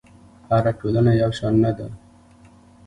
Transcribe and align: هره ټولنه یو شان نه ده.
هره 0.51 0.71
ټولنه 0.79 1.11
یو 1.21 1.31
شان 1.37 1.53
نه 1.63 1.71
ده. 1.77 1.87